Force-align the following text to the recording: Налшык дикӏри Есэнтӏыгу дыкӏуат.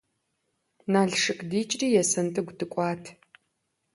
Налшык 0.93 1.39
дикӏри 1.49 1.87
Есэнтӏыгу 2.01 2.53
дыкӏуат. 2.57 3.03